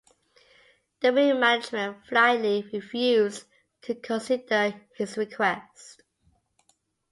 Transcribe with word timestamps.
The 1.01 1.13
Real 1.13 1.37
management 1.37 2.07
flatly 2.07 2.67
refused 2.73 3.43
to 3.83 3.93
consider 3.93 4.73
his 4.95 5.15
request. 5.15 6.01